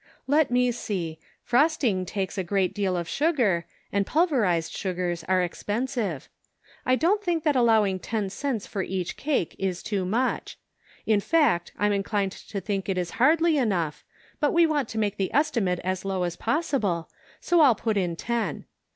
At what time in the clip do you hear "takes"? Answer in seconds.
2.07-2.35